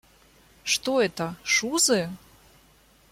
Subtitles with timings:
[0.63, 2.09] Что это "шузы"?